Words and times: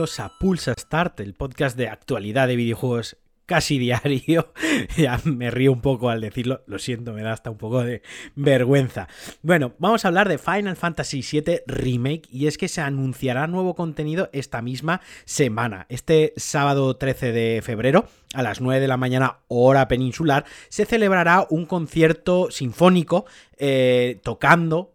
a 0.00 0.32
Pulsa 0.38 0.72
Start, 0.78 1.20
el 1.20 1.34
podcast 1.34 1.76
de 1.76 1.88
actualidad 1.88 2.48
de 2.48 2.56
videojuegos 2.56 3.18
casi 3.44 3.78
diario. 3.78 4.50
ya 4.96 5.20
me 5.24 5.50
río 5.50 5.72
un 5.72 5.82
poco 5.82 6.08
al 6.08 6.22
decirlo, 6.22 6.62
lo 6.66 6.78
siento, 6.78 7.12
me 7.12 7.22
da 7.22 7.32
hasta 7.32 7.50
un 7.50 7.58
poco 7.58 7.84
de 7.84 8.00
vergüenza. 8.34 9.08
Bueno, 9.42 9.74
vamos 9.78 10.04
a 10.04 10.08
hablar 10.08 10.26
de 10.26 10.38
Final 10.38 10.76
Fantasy 10.76 11.20
VII 11.20 11.60
Remake 11.66 12.22
y 12.30 12.46
es 12.46 12.56
que 12.56 12.68
se 12.68 12.80
anunciará 12.80 13.46
nuevo 13.46 13.74
contenido 13.74 14.30
esta 14.32 14.62
misma 14.62 15.02
semana. 15.26 15.84
Este 15.90 16.32
sábado 16.36 16.96
13 16.96 17.32
de 17.32 17.60
febrero 17.62 18.08
a 18.34 18.42
las 18.42 18.60
9 18.60 18.80
de 18.80 18.88
la 18.88 18.96
mañana 18.96 19.38
hora 19.48 19.88
peninsular, 19.88 20.44
se 20.68 20.86
celebrará 20.86 21.46
un 21.50 21.66
concierto 21.66 22.50
sinfónico 22.50 23.26
eh, 23.58 24.20
tocando, 24.22 24.94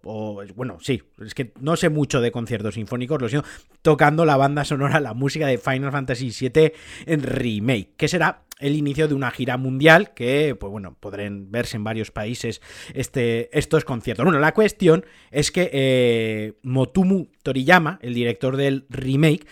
bueno, 0.55 0.77
sí, 0.81 1.03
es 1.23 1.33
que 1.33 1.51
no 1.59 1.75
sé 1.75 1.89
mucho 1.89 2.21
de 2.21 2.31
conciertos 2.31 2.75
sinfónicos, 2.75 3.21
lo 3.21 3.27
siento, 3.27 3.47
tocando 3.81 4.25
la 4.25 4.37
banda 4.37 4.63
sonora, 4.63 4.99
la 4.99 5.13
música 5.13 5.47
de 5.47 5.57
Final 5.57 5.91
Fantasy 5.91 6.31
VII 6.31 6.73
en 7.05 7.23
remake, 7.23 7.89
que 7.97 8.07
será 8.07 8.45
el 8.59 8.75
inicio 8.75 9.07
de 9.07 9.13
una 9.13 9.31
gira 9.31 9.57
mundial 9.57 10.13
que, 10.13 10.55
pues 10.57 10.71
bueno, 10.71 10.95
podrán 10.99 11.51
verse 11.51 11.75
en 11.75 11.83
varios 11.83 12.11
países 12.11 12.61
este, 12.93 13.55
estos 13.57 13.83
conciertos. 13.83 14.23
Bueno, 14.23 14.39
la 14.39 14.53
cuestión 14.53 15.05
es 15.29 15.51
que 15.51 15.69
eh, 15.73 16.53
Motumu 16.63 17.27
Toriyama, 17.43 17.99
el 18.01 18.13
director 18.13 18.55
del 18.55 18.85
remake, 18.89 19.45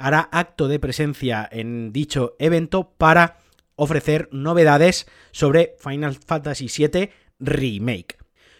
hará 0.00 0.28
acto 0.32 0.66
de 0.66 0.80
presencia 0.80 1.48
en 1.52 1.92
dicho 1.92 2.34
evento 2.38 2.94
para 2.96 3.36
ofrecer 3.76 4.28
novedades 4.32 5.06
sobre 5.30 5.76
Final 5.78 6.14
Fantasy 6.14 6.66
VII 6.66 7.10
Remake. 7.38 8.16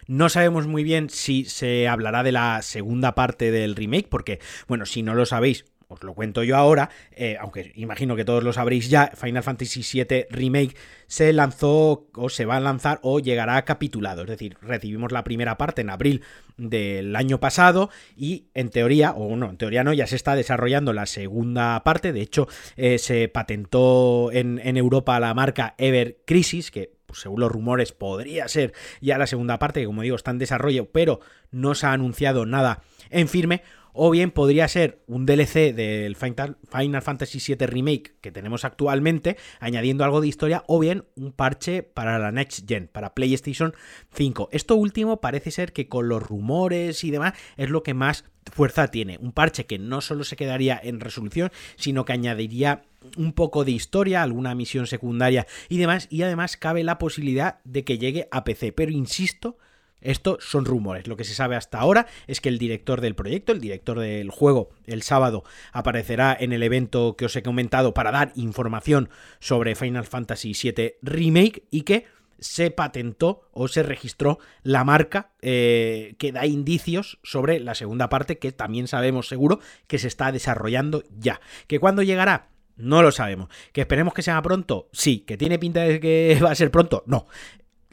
No 0.06 0.28
sabemos 0.28 0.67
muy 0.67 0.84
bien 0.84 1.09
si 1.09 1.45
se 1.45 1.89
hablará 1.89 2.23
de 2.23 2.33
la 2.33 2.62
segunda 2.62 3.15
parte 3.15 3.50
del 3.50 3.77
remake, 3.77 4.09
porque, 4.09 4.41
bueno, 4.69 4.84
si 4.84 5.03
no 5.03 5.15
lo 5.15 5.25
sabéis, 5.25 5.65
os 5.91 6.05
lo 6.05 6.15
cuento 6.15 6.45
yo 6.45 6.57
ahora, 6.57 6.89
eh, 7.11 7.37
aunque 7.41 7.73
imagino 7.75 8.15
que 8.15 8.25
todos 8.25 8.45
lo 8.45 8.53
sabréis 8.53 8.89
ya, 8.89 9.11
Final 9.15 9.43
Fantasy 9.43 9.83
VII 9.83 10.27
Remake 10.31 10.77
se 11.09 11.33
lanzó 11.33 12.07
o 12.15 12.29
se 12.29 12.45
va 12.45 12.57
a 12.57 12.61
lanzar 12.61 13.01
o 13.03 13.19
llegará 13.19 13.65
capitulado, 13.65 14.23
es 14.23 14.29
decir, 14.29 14.57
recibimos 14.63 15.11
la 15.11 15.25
primera 15.25 15.59
parte 15.59 15.81
en 15.81 15.91
abril 15.91 16.23
del 16.57 17.17
año 17.17 17.41
pasado 17.41 17.91
y 18.17 18.47
en 18.55 18.71
teoría, 18.71 19.11
o 19.11 19.35
no, 19.35 19.51
en 19.51 19.57
teoría 19.57 19.83
no, 19.83 19.93
ya 19.93 20.07
se 20.07 20.15
está 20.15 20.37
desarrollando 20.37 20.93
la 20.93 21.07
segunda 21.07 21.83
parte, 21.83 22.13
de 22.13 22.21
hecho 22.21 22.47
eh, 22.77 22.99
se 22.99 23.29
patentó 23.29 24.31
en, 24.33 24.61
Europa 24.77 25.19
la 25.19 25.35
marca 25.35 25.75
Ever 25.77 26.19
Crisis, 26.25 26.71
que 26.71 26.93
pues, 27.07 27.21
según 27.21 27.41
los 27.41 27.51
rumores 27.51 27.91
podría 27.91 28.47
ser 28.47 28.73
ya 29.01 29.19
la 29.19 29.27
segunda 29.27 29.59
parte, 29.59 29.81
que 29.81 29.87
como 29.87 30.03
digo 30.03 30.15
está 30.15 30.31
en 30.31 30.39
desarrollo, 30.39 30.89
pero 30.93 31.19
no 31.51 31.75
se 31.75 31.87
ha 31.87 31.93
anunciado 31.93 32.47
nada 32.47 32.83
en 33.11 33.27
firme, 33.27 33.63
o 33.93 34.11
bien 34.11 34.31
podría 34.31 34.69
ser 34.69 35.03
un 35.07 35.27
DLC 35.27 35.75
del 35.75 36.17
Final 36.17 37.03
Fantasy 37.03 37.39
VII 37.55 37.67
Remake 37.67 38.15
que 38.21 38.33
tenemos 38.33 38.65
actualmente, 38.65 39.37
añadiendo 39.59 40.05
algo 40.05 40.21
de 40.21 40.29
historia, 40.29 40.65
o 40.67 40.79
bien 40.79 41.05
un 41.17 41.33
parche 41.33 41.83
para 41.83 42.19
la 42.19 42.33
Next 42.33 42.69
Gen, 42.69 42.89
para 42.89 43.15
PlayStation 43.15 43.75
5. 44.13 44.49
Esto 44.53 44.77
último 44.77 45.21
parece 45.21 45.51
ser 45.51 45.73
que 45.73 45.89
con 45.89 46.09
los 46.09 46.23
rumores 46.23 47.05
y 47.05 47.11
demás 47.11 47.35
es 47.57 47.71
lo 47.71 47.83
que 47.83 47.95
más 47.95 48.25
fuerza 48.51 48.89
tiene. 48.89 49.19
Un 49.21 49.33
parche 49.33 49.67
que 49.67 49.79
no 49.79 50.01
solo 50.01 50.25
se 50.25 50.37
quedaría 50.37 50.81
en 50.83 51.01
resolución, 51.01 51.51
sino 51.77 52.05
que 52.05 52.13
añadiría 52.13 52.83
un 53.17 53.33
poco 53.33 53.65
de 53.65 53.73
historia, 53.73 54.23
alguna 54.23 54.55
misión 54.55 54.87
secundaria 54.87 55.47
y 55.69 55.79
demás, 55.79 56.07
y 56.11 56.23
además 56.23 56.57
cabe 56.57 56.85
la 56.85 56.99
posibilidad 56.99 57.61
de 57.65 57.85
que 57.85 57.99
llegue 57.99 58.29
a 58.31 58.45
PC. 58.45 58.73
Pero 58.73 58.91
insisto, 58.91 59.57
esto 60.01 60.39
son 60.41 60.65
rumores. 60.65 61.06
Lo 61.06 61.17
que 61.17 61.25
se 61.25 61.34
sabe 61.34 61.56
hasta 61.56 61.79
ahora 61.79 62.06
es 62.27 62.41
que 62.41 62.48
el 62.48 62.59
director 62.59 63.01
del 63.01 63.15
proyecto, 63.15 63.53
el 63.53 63.61
director 63.61 63.99
del 63.99 64.31
juego, 64.31 64.71
el 64.87 65.03
sábado 65.03 65.44
aparecerá 65.72 66.37
en 66.38 66.53
el 66.53 66.62
evento 66.62 67.16
que 67.16 67.27
os 67.27 67.37
he 67.37 67.43
comentado 67.43 67.94
para 67.94 68.11
dar 68.11 68.33
información 68.34 69.11
sobre 69.38 69.75
Final 69.75 70.06
Fantasy 70.06 70.53
VII 70.53 70.94
Remake 71.03 71.65
y 71.71 71.83
que 71.83 72.06
se 72.41 72.71
patentó 72.71 73.49
o 73.53 73.69
se 73.69 73.83
registró 73.83 74.38
la 74.62 74.83
marca 74.83 75.31
eh, 75.43 76.15
que 76.19 76.32
da 76.32 76.47
indicios 76.47 77.19
sobre 77.22 77.61
la 77.61 77.75
segunda 77.75 78.09
parte 78.09 78.38
que 78.38 78.50
también 78.50 78.88
sabemos 78.88 79.28
seguro 79.28 79.61
que 79.87 79.99
se 79.99 80.09
está 80.09 80.32
desarrollando 80.32 81.05
ya. 81.19 81.41
¿Que 81.67 81.78
cuándo 81.78 82.03
llegará? 82.03 82.49
No 82.81 83.03
lo 83.03 83.12
sabemos. 83.12 83.49
¿Que 83.72 83.82
esperemos 83.82 84.15
que 84.15 84.22
sea 84.22 84.41
pronto? 84.41 84.88
Sí. 84.93 85.21
¿Que 85.27 85.37
tiene 85.37 85.59
pinta 85.59 85.82
de 85.82 86.00
que 86.00 86.38
va 86.44 86.50
a 86.50 86.55
ser 86.55 86.71
pronto? 86.71 87.05
No. 87.06 87.27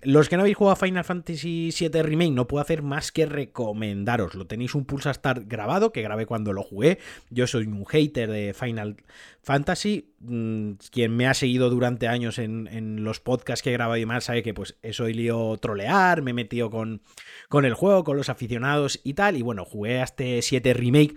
Los 0.03 0.29
que 0.29 0.37
no 0.37 0.41
habéis 0.41 0.57
jugado 0.57 0.73
a 0.73 0.75
Final 0.75 1.03
Fantasy 1.03 1.71
VII 1.77 2.03
Remake 2.03 2.31
no 2.31 2.47
puedo 2.47 2.61
hacer 2.61 2.83
más 2.83 3.11
que 3.11 3.25
recomendaros. 3.25 4.35
Lo 4.35 4.45
tenéis 4.45 4.75
un 4.75 4.85
Pulsa 4.85 5.11
Start 5.11 5.45
grabado, 5.47 5.91
que 5.91 6.03
grabé 6.03 6.27
cuando 6.27 6.53
lo 6.53 6.61
jugué. 6.61 6.99
Yo 7.31 7.47
soy 7.47 7.65
un 7.65 7.83
hater 7.83 8.29
de 8.29 8.53
Final 8.53 8.97
Fantasy. 9.41 10.13
Mm, 10.19 10.73
quien 10.91 11.15
me 11.15 11.25
ha 11.25 11.33
seguido 11.33 11.71
durante 11.71 12.07
años 12.07 12.37
en, 12.37 13.03
los 13.03 13.19
podcasts 13.19 13.63
que 13.63 13.71
he 13.71 13.73
grabado 13.73 13.97
y 13.97 14.05
más 14.05 14.25
sabe 14.25 14.43
que 14.43 14.53
pues 14.53 14.77
he 14.83 14.93
solido 14.93 15.57
trolear, 15.57 16.21
me 16.21 16.31
he 16.31 16.33
metido 16.35 16.69
con, 16.69 17.01
con 17.49 17.65
el 17.65 17.73
juego, 17.73 18.03
con 18.03 18.17
los 18.17 18.29
aficionados 18.29 18.99
y 19.03 19.13
tal. 19.13 19.35
Y 19.35 19.41
bueno, 19.41 19.65
jugué 19.65 20.01
a 20.01 20.03
este 20.03 20.43
7 20.43 20.75
Remake 20.75 21.15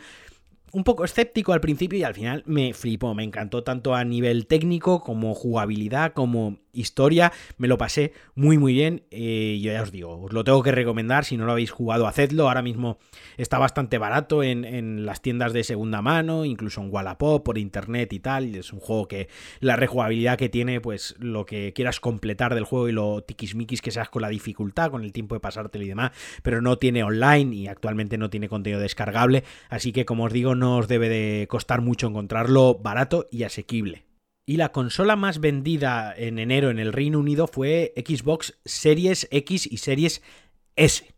un 0.72 0.84
poco 0.84 1.04
escéptico 1.04 1.52
al 1.52 1.60
principio 1.60 1.98
y 1.98 2.04
al 2.04 2.14
final 2.14 2.42
me 2.46 2.74
flipó, 2.74 3.14
me 3.14 3.24
encantó 3.24 3.62
tanto 3.62 3.94
a 3.94 4.04
nivel 4.04 4.46
técnico 4.46 5.00
como 5.02 5.34
jugabilidad, 5.34 6.12
como 6.12 6.58
historia, 6.72 7.32
me 7.56 7.68
lo 7.68 7.78
pasé 7.78 8.12
muy 8.34 8.58
muy 8.58 8.72
bien. 8.72 9.02
Y 9.10 9.60
yo 9.60 9.72
ya 9.72 9.82
os 9.82 9.92
digo, 9.92 10.22
os 10.22 10.32
lo 10.32 10.44
tengo 10.44 10.62
que 10.62 10.72
recomendar, 10.72 11.24
si 11.24 11.36
no 11.36 11.44
lo 11.44 11.52
habéis 11.52 11.70
jugado, 11.70 12.06
hacedlo, 12.06 12.48
ahora 12.48 12.62
mismo 12.62 12.98
está 13.36 13.58
bastante 13.58 13.98
barato 13.98 14.42
en, 14.42 14.60
las 15.04 15.22
tiendas 15.22 15.52
de 15.52 15.64
segunda 15.64 16.02
mano, 16.02 16.44
incluso 16.44 16.80
en 16.80 16.92
Wallapop, 16.92 17.44
por 17.44 17.58
internet 17.58 18.12
y 18.12 18.20
tal, 18.20 18.54
es 18.54 18.72
un 18.72 18.80
juego 18.80 19.08
que 19.08 19.28
la 19.60 19.76
rejugabilidad 19.76 20.38
que 20.38 20.48
tiene, 20.48 20.80
pues 20.80 21.14
lo 21.18 21.46
que 21.46 21.72
quieras 21.72 22.00
completar 22.00 22.54
del 22.54 22.64
juego 22.64 22.88
y 22.88 22.92
lo 22.92 23.22
tiquismiquis 23.22 23.82
que 23.82 23.90
seas 23.90 24.08
con 24.08 24.22
la 24.22 24.28
dificultad, 24.28 24.90
con 24.90 25.04
el 25.04 25.12
tiempo 25.12 25.34
de 25.34 25.40
pasártelo 25.40 25.84
y 25.84 25.88
demás, 25.88 26.12
pero 26.42 26.60
no 26.62 26.78
tiene 26.78 27.02
online 27.02 27.54
y 27.54 27.66
actualmente 27.66 28.18
no 28.18 28.30
tiene 28.30 28.48
contenido 28.48 28.80
descargable, 28.80 29.44
así 29.68 29.92
que 29.92 30.04
como 30.04 30.24
os 30.24 30.32
digo, 30.32 30.54
no 30.60 30.76
os 30.76 30.86
debe 30.86 31.08
de 31.08 31.48
costar 31.48 31.80
mucho 31.80 32.06
encontrarlo 32.06 32.76
barato 32.76 33.26
y 33.32 33.42
asequible. 33.42 34.04
Y 34.46 34.56
la 34.56 34.72
consola 34.72 35.16
más 35.16 35.40
vendida 35.40 36.14
en 36.16 36.38
enero 36.38 36.70
en 36.70 36.78
el 36.78 36.92
Reino 36.92 37.18
Unido 37.18 37.46
fue 37.46 37.92
Xbox 37.96 38.58
Series 38.64 39.26
X 39.30 39.66
y 39.66 39.78
Series 39.78 40.22
S. 40.76 41.14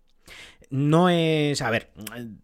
No 0.70 1.10
es, 1.10 1.60
a 1.60 1.70
ver, 1.70 1.90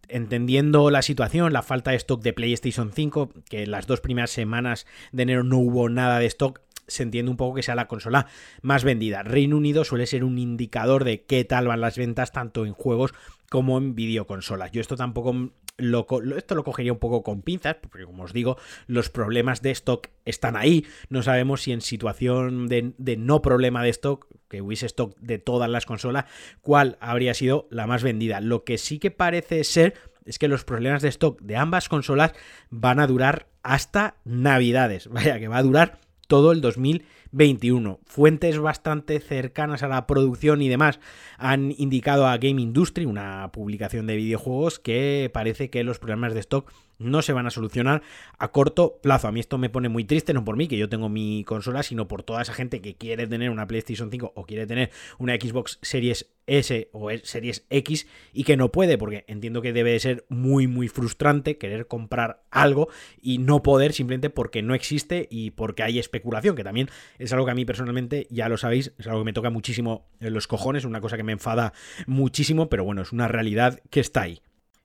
entendiendo 0.08 0.90
la 0.90 1.02
situación, 1.02 1.52
la 1.52 1.62
falta 1.62 1.92
de 1.92 1.96
stock 1.96 2.20
de 2.22 2.34
PlayStation 2.34 2.92
5, 2.92 3.32
que 3.48 3.66
las 3.66 3.86
dos 3.86 4.00
primeras 4.00 4.30
semanas 4.30 4.86
de 5.12 5.22
enero 5.22 5.44
no 5.44 5.58
hubo 5.58 5.88
nada 5.88 6.18
de 6.18 6.26
stock, 6.26 6.60
se 6.88 7.04
entiende 7.04 7.30
un 7.30 7.36
poco 7.36 7.54
que 7.54 7.62
sea 7.62 7.74
la 7.74 7.86
consola 7.86 8.26
más 8.60 8.82
vendida. 8.82 9.22
Reino 9.22 9.56
Unido 9.56 9.84
suele 9.84 10.06
ser 10.06 10.24
un 10.24 10.38
indicador 10.38 11.04
de 11.04 11.22
qué 11.22 11.44
tal 11.44 11.68
van 11.68 11.80
las 11.80 11.96
ventas 11.96 12.32
tanto 12.32 12.66
en 12.66 12.72
juegos 12.72 13.14
como 13.50 13.78
en 13.78 13.94
videoconsolas. 13.94 14.72
Yo 14.72 14.80
esto 14.80 14.96
tampoco 14.96 15.50
esto 15.78 16.54
lo 16.54 16.64
cogería 16.64 16.92
un 16.92 16.98
poco 16.98 17.22
con 17.22 17.42
pinzas, 17.42 17.76
porque 17.80 18.04
como 18.04 18.24
os 18.24 18.32
digo, 18.32 18.56
los 18.86 19.10
problemas 19.10 19.62
de 19.62 19.70
stock 19.70 20.08
están 20.24 20.56
ahí. 20.56 20.86
No 21.08 21.22
sabemos 21.22 21.62
si 21.62 21.72
en 21.72 21.80
situación 21.80 22.68
de, 22.68 22.92
de 22.98 23.16
no 23.16 23.40
problema 23.42 23.82
de 23.82 23.90
stock, 23.90 24.26
que 24.48 24.62
hubiese 24.62 24.86
stock 24.86 25.16
de 25.18 25.38
todas 25.38 25.70
las 25.70 25.86
consolas, 25.86 26.24
cuál 26.60 26.96
habría 27.00 27.34
sido 27.34 27.68
la 27.70 27.86
más 27.86 28.02
vendida. 28.02 28.40
Lo 28.40 28.64
que 28.64 28.78
sí 28.78 28.98
que 28.98 29.10
parece 29.10 29.62
ser 29.64 29.94
es 30.24 30.38
que 30.38 30.48
los 30.48 30.64
problemas 30.64 31.02
de 31.02 31.08
stock 31.08 31.40
de 31.40 31.56
ambas 31.56 31.88
consolas 31.88 32.32
van 32.70 33.00
a 33.00 33.06
durar 33.06 33.46
hasta 33.62 34.16
Navidades. 34.24 35.08
Vaya, 35.12 35.38
que 35.38 35.48
va 35.48 35.58
a 35.58 35.62
durar 35.62 35.98
todo 36.28 36.52
el 36.52 36.60
2021. 36.60 37.98
Fuentes 38.06 38.58
bastante 38.58 39.18
cercanas 39.18 39.82
a 39.82 39.88
la 39.88 40.06
producción 40.06 40.62
y 40.62 40.68
demás 40.68 41.00
han 41.38 41.74
indicado 41.76 42.28
a 42.28 42.38
Game 42.38 42.62
Industry, 42.62 43.06
una 43.06 43.50
publicación 43.50 44.06
de 44.06 44.16
videojuegos, 44.16 44.78
que 44.78 45.30
parece 45.34 45.70
que 45.70 45.82
los 45.82 45.98
problemas 45.98 46.34
de 46.34 46.40
stock 46.40 46.70
no 46.98 47.22
se 47.22 47.32
van 47.32 47.46
a 47.46 47.50
solucionar 47.50 48.02
a 48.38 48.48
corto 48.48 48.98
plazo. 49.02 49.28
A 49.28 49.32
mí 49.32 49.40
esto 49.40 49.58
me 49.58 49.70
pone 49.70 49.88
muy 49.88 50.04
triste, 50.04 50.34
no 50.34 50.44
por 50.44 50.56
mí, 50.56 50.68
que 50.68 50.76
yo 50.76 50.88
tengo 50.88 51.08
mi 51.08 51.44
consola, 51.44 51.82
sino 51.82 52.08
por 52.08 52.22
toda 52.22 52.42
esa 52.42 52.52
gente 52.52 52.80
que 52.80 52.96
quiere 52.96 53.26
tener 53.26 53.50
una 53.50 53.66
PlayStation 53.66 54.10
5 54.10 54.32
o 54.34 54.44
quiere 54.44 54.66
tener 54.66 54.90
una 55.18 55.34
Xbox 55.34 55.78
Series 55.82 56.30
S 56.46 56.88
o 56.92 57.10
Series 57.22 57.64
X 57.70 58.06
y 58.32 58.44
que 58.44 58.56
no 58.56 58.72
puede, 58.72 58.98
porque 58.98 59.24
entiendo 59.28 59.62
que 59.62 59.72
debe 59.72 59.92
de 59.92 60.00
ser 60.00 60.24
muy, 60.28 60.66
muy 60.66 60.88
frustrante 60.88 61.58
querer 61.58 61.86
comprar 61.86 62.42
algo 62.50 62.88
y 63.20 63.38
no 63.38 63.62
poder 63.62 63.92
simplemente 63.92 64.30
porque 64.30 64.62
no 64.62 64.74
existe 64.74 65.28
y 65.30 65.50
porque 65.52 65.82
hay 65.82 65.98
especulación, 65.98 66.56
que 66.56 66.64
también 66.64 66.88
es 67.18 67.32
algo 67.32 67.44
que 67.44 67.52
a 67.52 67.54
mí 67.54 67.64
personalmente, 67.64 68.26
ya 68.30 68.48
lo 68.48 68.56
sabéis, 68.56 68.92
es 68.98 69.06
algo 69.06 69.20
que 69.20 69.26
me 69.26 69.32
toca 69.32 69.50
muchísimo 69.50 70.06
los 70.20 70.46
cojones, 70.46 70.84
una 70.84 71.00
cosa 71.00 71.16
que 71.16 71.22
me 71.22 71.32
enfada 71.32 71.72
muchísimo, 72.06 72.68
pero 72.68 72.84
bueno, 72.84 73.02
es 73.02 73.12
una 73.12 73.28
realidad 73.28 73.80
que 73.90 74.00
está 74.00 74.22
ahí. 74.22 74.40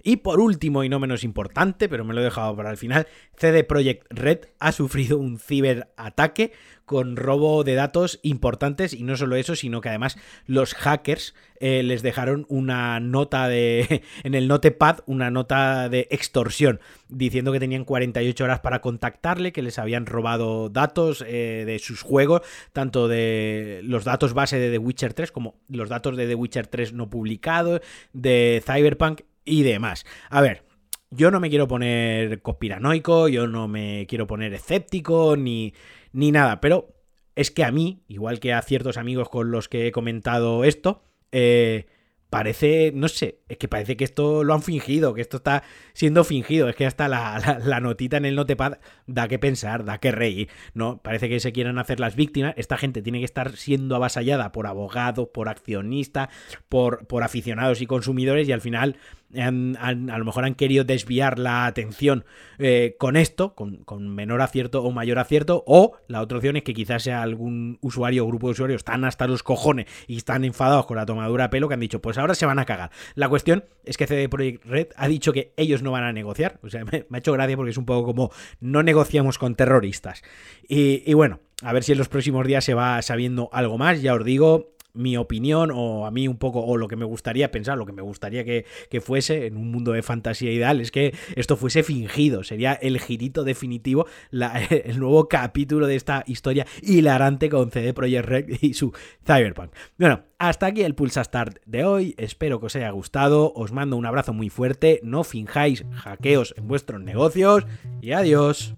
Y 0.06 0.18
por 0.18 0.42
último, 0.42 0.84
y 0.84 0.90
no 0.90 1.00
menos 1.00 1.24
importante, 1.24 1.88
pero 1.88 2.04
me 2.04 2.14
lo 2.14 2.20
he 2.20 2.26
dejado 2.26 2.54
para 2.58 2.70
el 2.70 2.76
final, 2.76 3.08
CD 3.38 3.64
Projekt 3.64 4.06
Red 4.10 4.40
ha 4.60 4.74
sufrido 4.74 5.18
un 5.18 5.40
ciberataque 5.40 6.52
con 6.86 7.16
robo 7.16 7.64
de 7.64 7.76
datos 7.76 8.20
importantes 8.22 8.94
y 8.94 9.04
no 9.04 9.16
solo 9.16 9.38
eso, 9.38 9.56
sino 9.56 9.80
que 9.80 9.88
además 9.88 10.18
los 10.46 10.74
hackers 10.74 11.34
eh, 11.62 11.82
les 11.84 12.04
dejaron 12.04 12.46
una 12.50 13.00
nota 13.00 13.48
de 13.48 14.04
en 14.24 14.36
el 14.36 14.50
notepad, 14.50 15.00
una 15.06 15.32
nota 15.32 15.88
de 15.88 16.10
extorsión 16.12 16.82
diciendo 17.08 17.54
que 17.54 17.62
tenían 17.62 17.86
48 17.86 18.44
horas 18.44 18.60
para 18.60 18.82
contactarle, 18.82 19.54
que 19.54 19.62
les 19.62 19.80
habían 19.80 20.06
robado 20.06 20.68
datos 20.68 21.24
eh, 21.26 21.64
de 21.66 21.80
sus 21.80 22.02
juegos, 22.02 22.42
tanto 22.74 23.08
de 23.08 23.80
los 23.84 24.04
datos 24.04 24.34
base 24.34 24.60
de 24.60 24.70
The 24.70 24.80
Witcher 24.80 25.14
3 25.14 25.32
como 25.32 25.56
los 25.70 25.88
datos 25.88 26.18
de 26.18 26.28
The 26.28 26.36
Witcher 26.36 26.68
3 26.68 26.92
no 26.92 27.10
publicados, 27.10 27.80
de 28.12 28.62
Cyberpunk 28.66 29.22
y 29.46 29.64
demás. 29.64 30.06
A 30.30 30.42
ver, 30.42 30.64
yo 31.10 31.32
no 31.32 31.40
me 31.40 31.50
quiero 31.50 31.68
poner 31.68 32.42
conspiranoico, 32.42 33.28
yo 33.28 33.48
no 33.48 33.68
me 33.68 34.06
quiero 34.08 34.28
poner 34.28 34.54
escéptico 34.54 35.36
ni, 35.38 35.74
ni 36.12 36.32
nada, 36.32 36.60
pero 36.60 36.94
es 37.36 37.52
que 37.52 37.64
a 37.64 37.72
mí, 37.72 38.04
igual 38.08 38.40
que 38.40 38.54
a 38.54 38.62
ciertos 38.62 38.98
amigos 38.98 39.30
con 39.30 39.52
los 39.52 39.70
que 39.70 39.88
he 39.88 39.92
comentado 39.92 40.64
esto, 40.64 41.04
eh, 41.32 41.88
parece, 42.34 42.92
no 42.96 43.10
sé, 43.10 43.42
es 43.48 43.58
que 43.60 43.68
parece 43.68 43.96
que 43.96 44.04
esto 44.04 44.44
lo 44.44 44.56
han 44.56 44.64
fingido, 44.64 45.14
que 45.14 45.22
esto 45.22 45.38
está 45.38 45.62
siendo 45.94 46.24
fingido, 46.24 46.68
es 46.68 46.76
que 46.76 46.88
hasta 46.88 47.08
la, 47.08 47.80
notita 47.80 48.18
en 48.18 48.26
el 48.26 48.36
notepad 48.36 48.80
da 49.06 49.28
que 49.28 49.38
pensar, 49.38 49.86
da 49.86 50.00
que 50.00 50.12
reír, 50.12 50.50
¿no? 50.74 51.00
Parece 51.04 51.30
que 51.30 51.40
se 51.40 51.52
quieran 51.52 51.78
hacer 51.78 52.00
las 52.00 52.16
víctimas, 52.16 52.56
esta 52.58 52.76
gente 52.76 53.04
tiene 53.04 53.20
que 53.20 53.26
estar 53.26 53.56
siendo 53.56 53.96
avasallada 53.96 54.52
por 54.52 54.66
abogados, 54.66 55.28
por 55.32 55.48
accionistas, 55.48 56.30
por, 56.70 57.06
por 57.06 57.22
aficionados 57.22 57.82
y 57.82 57.86
consumidores 57.86 58.50
y 58.50 58.52
al 58.52 58.62
final 58.62 58.98
a 59.36 59.92
lo 59.92 60.26
mejor 60.26 60.46
han 60.46 60.56
querido 60.56 60.84
desviar 60.84 61.40
la 61.40 61.66
atención 61.66 62.26
eh, 62.60 62.96
con 63.00 63.16
esto, 63.16 63.56
con, 63.56 63.84
menor 64.16 64.42
acierto 64.42 64.84
o 64.84 64.92
mayor 64.92 65.20
acierto, 65.20 65.64
o 65.68 65.98
la 66.08 66.22
otra 66.22 66.38
opción 66.38 66.58
es 66.58 66.64
que 66.64 66.74
quizás 66.74 67.04
sea 67.04 67.22
algún 67.22 67.78
usuario 67.82 68.26
o 68.26 68.28
grupo 68.28 68.48
de 68.48 68.52
usuarios 68.52 68.84
tan 68.84 69.06
hasta 69.06 69.28
los 69.28 69.44
cojones 69.44 69.88
y 70.08 70.18
están 70.18 70.44
enfadados 70.46 70.86
con 70.86 70.98
la 70.98 71.06
tomadura 71.06 71.46
de 71.46 71.50
pelo 71.50 71.68
que 71.68 71.74
han 71.74 71.80
dicho, 71.80 72.02
pues 72.02 72.18
ahora 72.18 72.36
se 72.36 72.46
van 72.46 72.60
a 72.60 72.66
cagar. 72.66 72.92
La 73.16 73.30
cuestión 73.30 73.66
es 73.86 73.98
que 73.98 74.08
CD 74.08 74.30
Projekt 74.30 74.66
Red 74.66 74.88
ha 74.96 75.08
dicho 75.08 75.34
que 75.34 75.54
ellos 75.58 75.82
no 75.82 75.92
van 75.92 76.04
a 76.04 76.14
negociar, 76.14 76.60
o 76.64 76.70
sea, 76.70 76.86
me, 76.92 77.06
ha 77.10 77.18
hecho 77.18 77.34
gracia 77.34 77.56
porque 77.56 77.72
es 77.72 77.78
un 77.78 77.86
poco 77.86 78.06
como 78.06 78.32
no 78.60 78.84
negociamos 78.84 79.38
con 79.38 79.56
terroristas. 79.56 80.24
Y 80.68 81.14
bueno, 81.14 81.40
a 81.64 81.72
ver 81.72 81.84
si 81.84 81.94
en 81.94 81.98
los 81.98 82.10
próximos 82.10 82.46
días 82.46 82.66
se 82.66 82.74
va 82.74 83.02
sabiendo 83.02 83.50
algo 83.54 83.78
más, 83.78 84.02
ya 84.02 84.14
os 84.14 84.26
digo, 84.26 84.73
mi 84.94 85.18
opinión 85.18 85.72
o 85.74 86.06
a 86.06 86.12
mí 86.12 86.28
un 86.28 86.38
poco, 86.38 86.64
o 86.64 86.78
lo 86.78 86.88
que 86.88 86.96
me 86.96 87.06
gustaría 87.06 87.52
pensar, 87.52 87.78
lo 87.78 87.86
que 87.86 87.94
me 87.94 88.02
gustaría 88.02 88.44
que, 88.44 88.66
fuese 89.02 89.48
en 89.48 89.58
un 89.58 89.72
mundo 89.72 89.92
de 89.92 90.04
fantasía 90.04 90.52
ideal, 90.52 90.80
es 90.80 90.92
que 90.92 91.16
esto 91.36 91.58
fuese 91.58 91.84
fingido, 91.84 92.44
sería 92.44 92.74
el 92.74 93.00
girito 93.00 93.44
definitivo, 93.44 94.06
el 94.32 95.00
nuevo 95.00 95.28
capítulo 95.28 95.88
de 95.88 95.96
esta 95.96 96.24
historia 96.28 96.66
hilarante 96.82 97.50
con 97.50 97.72
CD 97.72 97.94
Projekt 97.94 98.26
Red 98.26 98.50
y 98.62 98.74
su 98.74 98.94
Cyberpunk. 99.26 99.72
Bueno, 99.98 100.24
hasta 100.38 100.68
aquí 100.68 100.84
el 100.84 100.96
Pulsa 100.96 101.24
Start 101.24 101.58
de 101.66 101.86
hoy, 101.86 102.16
espero 102.18 102.60
que 102.60 102.68
os 102.68 102.76
haya 102.76 102.92
gustado, 102.92 103.52
os 103.56 103.72
mando 103.72 103.98
un 103.98 104.06
abrazo 104.06 104.34
muy 104.34 104.50
fuerte, 104.50 105.00
no 105.04 105.24
finjáis 105.24 105.86
hackeos 105.92 106.54
en 106.58 106.68
vuestros 106.68 107.02
negocios 107.02 107.66
y 108.02 108.12
adiós. 108.12 108.76